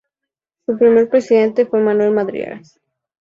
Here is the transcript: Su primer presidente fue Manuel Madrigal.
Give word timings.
Su 0.65 0.79
primer 0.79 1.09
presidente 1.09 1.67
fue 1.67 1.79
Manuel 1.79 2.09
Madrigal. 2.09 2.63